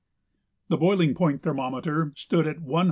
The 0.69 0.77
boiling 0.77 1.13
point 1.13 1.43
thermometer 1.43 2.11
stood 2.15 2.47
at 2.47 2.55
174. 2.57 2.79